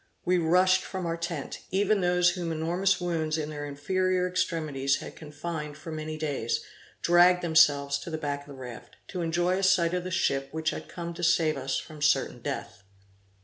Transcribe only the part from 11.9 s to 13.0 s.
certain death.